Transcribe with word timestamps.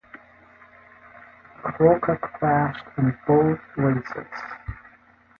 Crocker 1.61 2.17
crashed 2.17 2.85
in 2.97 3.15
both 3.27 3.59
races. 3.77 4.43